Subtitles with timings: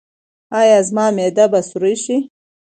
[0.59, 2.17] ایا زما معده به سورۍ شي؟